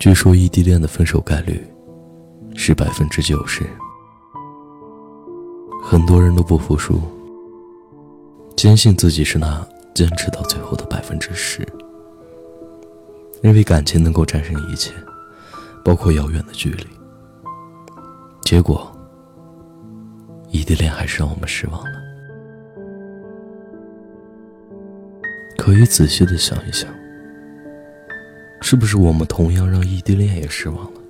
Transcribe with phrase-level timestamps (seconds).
[0.00, 1.64] 据说异地恋的分手概率
[2.54, 3.64] 是百分之九十，
[5.82, 7.00] 很多人都不服输，
[8.56, 11.66] 坚信自己是那坚持到最后的百分之十，
[13.40, 14.92] 认为感情能够战胜一切，
[15.84, 16.86] 包括遥远的距离。
[18.42, 18.90] 结果，
[20.50, 22.00] 异地恋还是让我们失望了。
[25.56, 26.92] 可以仔细的想一想。
[28.66, 31.00] 是不是我们同样让异地恋也失望了？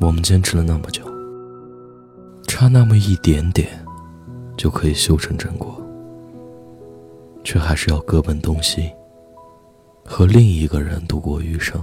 [0.00, 1.00] 我们坚持了那么久，
[2.48, 3.68] 差那么一点点，
[4.56, 5.80] 就可以修成正果，
[7.44, 8.90] 却还是要各奔东西，
[10.04, 11.80] 和另一个人度过余生，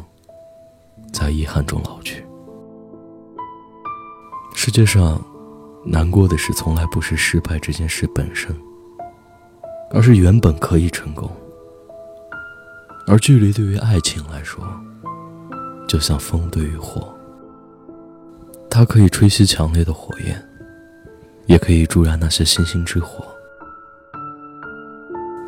[1.13, 2.21] 在遗憾中老去。
[4.53, 5.25] 世界上，
[5.85, 8.53] 难过的事从来不是失败这件事本身，
[9.91, 11.31] 而是原本可以成功。
[13.09, 14.63] 而距离对于爱情来说，
[15.87, 17.11] 就像风对于火，
[18.69, 20.39] 它可以吹熄强烈的火焰，
[21.47, 23.25] 也可以助燃那些星星之火。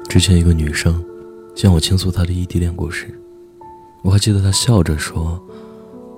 [0.09, 1.05] 之前一个女生
[1.55, 3.13] 向我倾诉她的异地恋故事，
[4.03, 5.39] 我还记得她笑着说：“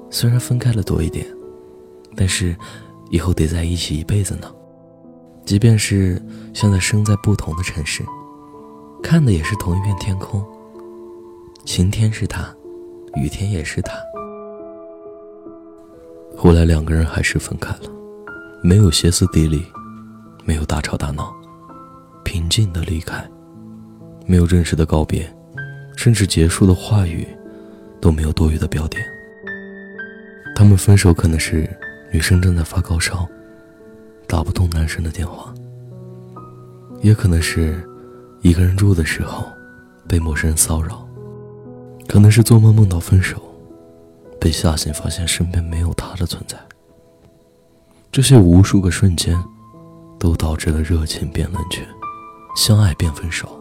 [0.10, 1.28] 虽然分开了多一点，
[2.16, 2.56] 但是
[3.10, 4.50] 以后得在一起一辈子呢。
[5.44, 8.02] 即便是现在生在不同的城市，
[9.04, 10.42] 看的也是同一片天空。”
[11.66, 12.54] 晴天是他，
[13.16, 13.94] 雨天也是他。
[16.36, 17.90] 后来两个人还是分开了，
[18.62, 19.66] 没有歇斯底里，
[20.44, 21.34] 没有大吵大闹，
[22.26, 23.26] 平静的离开，
[24.26, 25.26] 没有正式的告别，
[25.96, 27.26] 甚至结束的话语
[28.02, 29.02] 都没有多余的标点。
[30.56, 31.70] 他们分手可能是
[32.12, 33.26] 女生正在发高烧，
[34.28, 35.54] 打不通男生的电话，
[37.02, 37.82] 也可能是
[38.42, 39.46] 一个人住的时候
[40.10, 41.08] 被陌生人骚扰。
[42.14, 43.42] 可能是做梦梦到分手，
[44.40, 46.56] 被吓醒发现身边没有他的存在。
[48.12, 49.44] 这些无数个瞬间，
[50.20, 51.82] 都导致了热情变冷却，
[52.56, 53.60] 相爱变分手。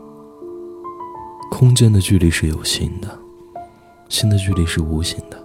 [1.50, 3.18] 空间的距离是有形的，
[4.10, 5.42] 心的距离是无形的。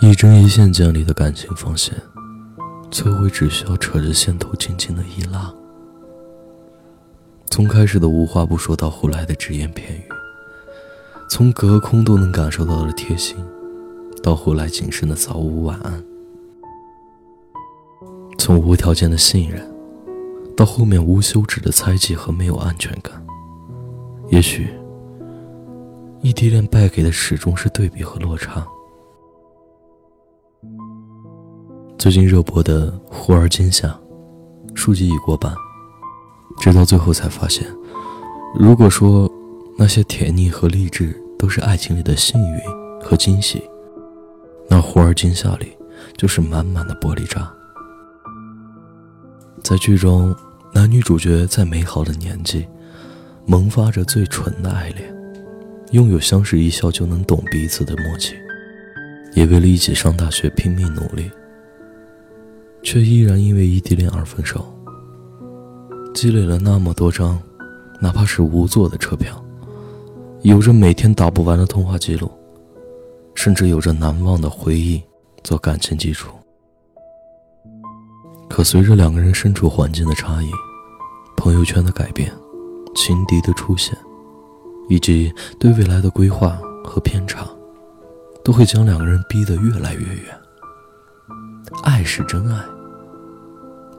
[0.00, 1.92] 一针一线建立的感情防线，
[2.92, 5.52] 最后只需要扯着线头轻轻的一拉。
[7.46, 10.04] 从开始的无话不说到后来的只言片语。
[11.30, 13.36] 从隔空都能感受到的贴心，
[14.20, 15.92] 到后来谨慎的早午晚安；
[18.36, 19.64] 从无条件的信任，
[20.56, 23.24] 到后面无休止的猜忌和没有安全感。
[24.28, 24.74] 也许，
[26.20, 28.66] 异地恋败给的始终是对比和落差。
[31.96, 33.86] 最近热播的《忽而今夏》，
[34.76, 35.54] 书籍已过半，
[36.58, 37.64] 直到最后才发现，
[38.58, 39.30] 如果说。
[39.80, 42.60] 那些甜腻和励志都是爱情里的幸运
[43.00, 43.62] 和惊喜，
[44.68, 45.74] 那《忽而今夏》里
[46.18, 47.50] 就是满满的玻璃渣。
[49.62, 50.36] 在剧中，
[50.74, 52.68] 男女主角在美好的年纪，
[53.46, 55.10] 萌发着最纯的爱恋，
[55.92, 58.34] 拥有相视一笑就能懂彼此的默契，
[59.32, 61.30] 也为了一起上大学拼命努力，
[62.82, 64.62] 却依然因为异地恋而分手。
[66.12, 67.40] 积累了那么多张，
[67.98, 69.42] 哪怕是无座的车票。
[70.42, 72.30] 有着每天打不完的通话记录，
[73.34, 75.02] 甚至有着难忘的回忆
[75.44, 76.34] 做感情基础。
[78.48, 80.50] 可随着两个人身处环境的差异、
[81.36, 82.32] 朋友圈的改变、
[82.94, 83.94] 情敌的出现，
[84.88, 87.46] 以及对未来的规划和偏差，
[88.42, 90.24] 都会将两个人逼得越来越远。
[91.82, 92.64] 爱是真爱，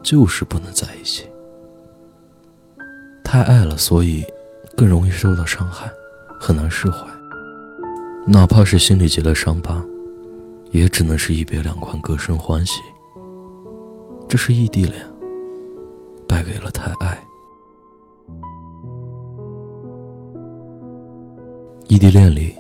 [0.01, 1.27] 就是不能在一起。
[3.23, 4.25] 太爱了，所以
[4.75, 5.89] 更容易受到伤害。
[6.43, 7.05] 很难释怀，
[8.25, 9.79] 哪怕是心里结了伤疤，
[10.71, 12.81] 也只能是一别两宽，各生欢喜。
[14.27, 14.95] 这是异地恋，
[16.27, 17.23] 败给了太爱。
[21.87, 22.55] 异地恋里，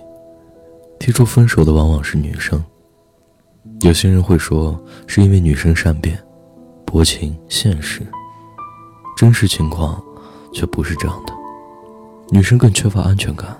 [0.99, 2.63] 提出分手的往往是女生。
[3.79, 6.23] 有些人会说，是因为女生善变、
[6.85, 8.05] 薄情、现实。
[9.17, 9.99] 真实情况
[10.53, 11.33] 却不是这样的，
[12.29, 13.59] 女生更缺乏安全感。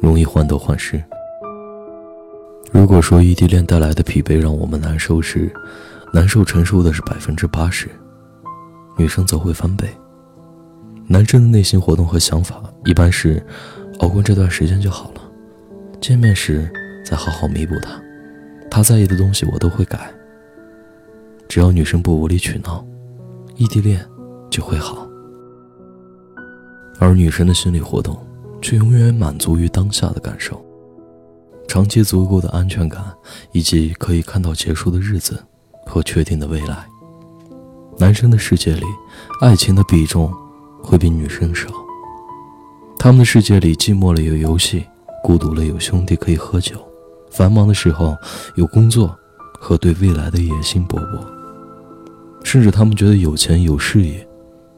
[0.00, 1.02] 容易患得患失。
[2.72, 5.50] 如果说异地恋带来的疲惫让我们难受时，
[6.12, 7.88] 难受承受的是百分之八十，
[8.98, 9.88] 女生则会翻倍。
[11.06, 13.44] 男生的内心活动和想法一般是，
[14.00, 15.20] 熬过这段时间就好了，
[16.00, 16.70] 见面时
[17.04, 18.00] 再好好弥补他，
[18.70, 20.12] 他在意的东西我都会改。
[21.48, 22.84] 只要女生不无理取闹，
[23.54, 24.04] 异地恋
[24.50, 25.06] 就会好。
[26.98, 28.18] 而女生的心理活动。
[28.60, 30.64] 却永远满足于当下的感受。
[31.68, 33.02] 长期足够的安全感，
[33.52, 35.42] 以及可以看到结束的日子
[35.84, 36.86] 和确定的未来。
[37.98, 38.84] 男生的世界里，
[39.40, 40.32] 爱情的比重
[40.82, 41.68] 会比女生少。
[42.98, 44.84] 他们的世界里，寂寞了有游戏，
[45.22, 46.76] 孤独了有兄弟可以喝酒，
[47.30, 48.16] 繁忙的时候
[48.54, 49.16] 有工作
[49.60, 51.18] 和对未来的野心勃勃。
[52.44, 54.26] 甚至他们觉得有钱有事业，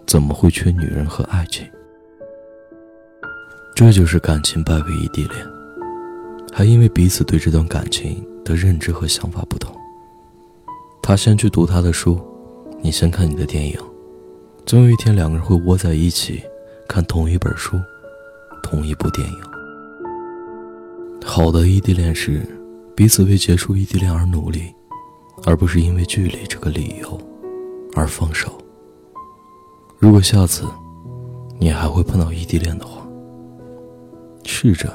[0.06, 1.66] 怎么会缺女人和爱情？
[3.78, 5.36] 这就是感情败为异地恋，
[6.52, 9.72] 还因为彼此对这段感情的认知和想法不同。
[11.00, 12.20] 他先去读他的书，
[12.82, 13.78] 你先看你的电影，
[14.66, 16.42] 总有一天两个人会窝在一起，
[16.88, 17.80] 看同一本书，
[18.64, 19.38] 同一部电影。
[21.24, 22.44] 好的异地恋是
[22.96, 24.74] 彼此为结束异地恋而努力，
[25.44, 27.16] 而不是因为距离这个理由。
[27.94, 28.58] 而放手。
[30.00, 30.64] 如果下次
[31.60, 33.07] 你还会碰到异地恋的话，
[34.50, 34.90] 试着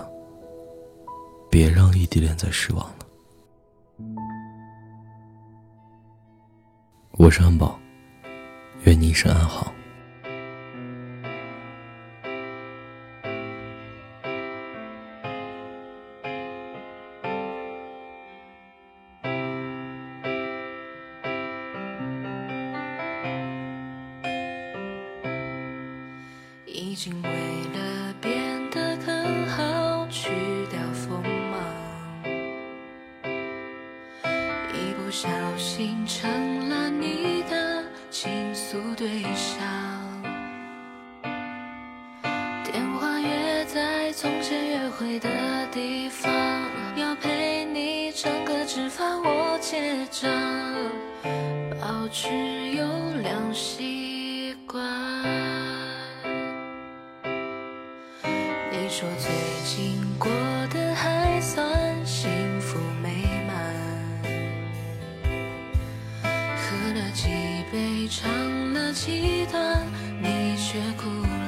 [1.50, 3.06] 别让异地恋再失望了。
[7.12, 7.80] 我是安宝，
[8.86, 9.72] 愿你一生安好。
[26.66, 27.30] 已经为
[27.74, 27.93] 了
[35.14, 39.62] 小心成了你的倾诉对象。
[42.64, 45.30] 电话约在从前约会的
[45.72, 46.34] 地方，
[46.96, 50.32] 要陪你唱歌吃饭，我结账，
[51.80, 52.30] 保持
[52.76, 52.84] 优
[53.22, 54.84] 良习惯。
[58.72, 59.30] 你说最
[68.16, 68.30] 唱
[68.76, 69.84] 了几段，
[70.22, 71.40] 你却哭了。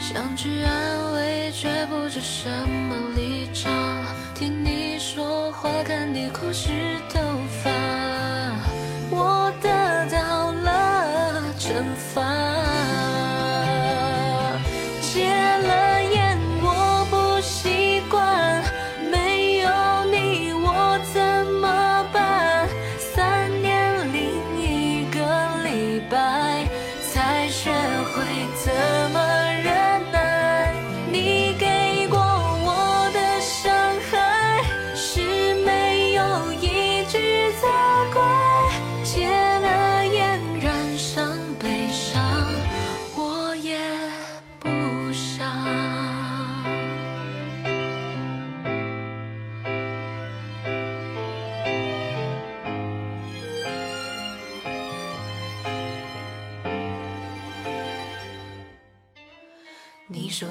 [0.00, 3.72] 想去安慰，却不知什么立场。
[4.34, 6.68] 听你说话，看你哭湿
[7.08, 7.20] 头
[7.62, 7.70] 发，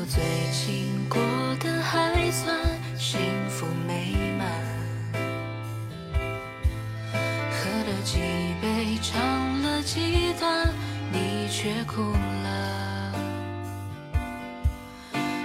[0.06, 0.22] 最
[0.52, 1.22] 近过
[1.62, 2.56] 得还算
[2.98, 4.50] 幸福美满，
[7.50, 8.20] 喝了几
[8.62, 10.68] 杯，唱了几段，
[11.12, 13.14] 你却哭了。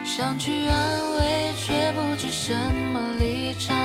[0.05, 2.53] 想去安慰，却不知什
[2.93, 3.77] 么立场。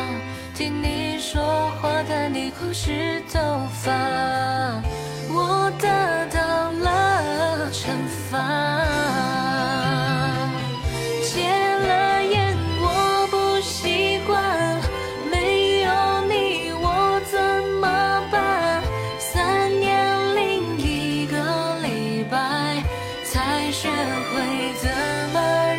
[0.56, 3.40] 听你说话，看你哭湿头
[3.72, 3.92] 发，
[5.30, 5.88] 我得
[6.32, 7.92] 到了惩
[8.32, 9.43] 罚。
[23.74, 24.88] 学会怎
[25.34, 25.73] 么